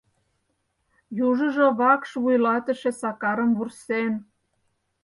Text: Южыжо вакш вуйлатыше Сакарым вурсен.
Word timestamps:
Южыжо 1.27 1.67
вакш 1.79 2.11
вуйлатыше 2.23 2.91
Сакарым 2.99 3.51
вурсен. 3.57 4.13